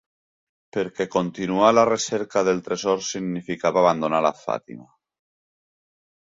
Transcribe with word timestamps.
Perquè 0.77 1.05
continuar 1.15 1.67
la 1.75 1.83
recerca 1.89 2.43
del 2.49 2.63
tresor 2.69 3.05
significava 3.11 3.83
abandonar 3.85 4.25
la 4.29 4.35
Fàtima. 4.43 4.91